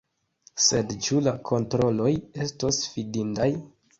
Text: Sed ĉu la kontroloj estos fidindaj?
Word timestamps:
Sed 0.67 0.93
ĉu 1.07 1.19
la 1.25 1.33
kontroloj 1.51 2.13
estos 2.47 2.83
fidindaj? 2.95 3.51